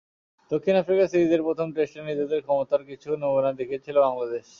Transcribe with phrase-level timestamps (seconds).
[0.51, 4.45] দক্ষিণ আফ্রিকা সিরিজের প্রথম টেস্টে নিজেদের ক্ষমতার কিছুটা নমুনা দেখিয়েছিল বাংলাদেশ।